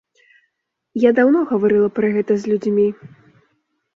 Я 1.03 1.09
даўно 1.19 1.39
гаварыла 1.51 1.89
пра 1.99 2.09
гэта 2.15 2.31
з 2.45 2.53
людзьмі. 2.53 2.87